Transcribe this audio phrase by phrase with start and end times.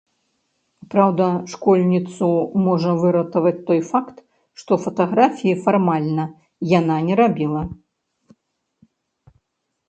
[0.91, 1.25] Праўда,
[1.55, 2.29] школьніцу
[2.67, 4.17] можа выратаваць той факт,
[4.63, 6.25] што фатаграфіі, фармальна,
[6.79, 7.63] яна не рабіла.